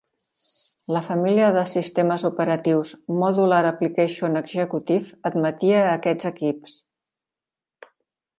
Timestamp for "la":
0.95-1.01